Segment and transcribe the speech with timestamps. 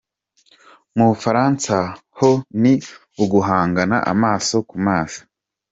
[0.95, 1.75] Mu Bufaransa
[2.17, 2.73] ho, ni
[3.23, 5.21] uguhangana amaso ku maso.